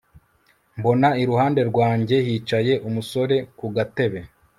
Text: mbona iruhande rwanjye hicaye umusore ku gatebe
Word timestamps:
mbona 0.77 1.09
iruhande 1.23 1.61
rwanjye 1.69 2.15
hicaye 2.25 2.73
umusore 2.87 3.35
ku 3.57 3.65
gatebe 3.75 4.19